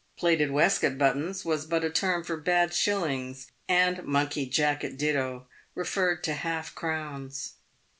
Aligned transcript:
"Plated 0.17 0.49
waistcoat 0.49 0.97
buttons" 0.97 1.45
was 1.45 1.67
but 1.67 1.83
a 1.83 1.89
term 1.91 2.23
for 2.23 2.35
bad 2.35 2.73
shillings, 2.73 3.51
and" 3.69 4.03
monkey 4.03 4.47
jacket 4.47 4.97
ditto" 4.97 5.45
referred 5.75 6.23
to 6.23 6.33
half 6.33 6.73
crowns. 6.73 7.53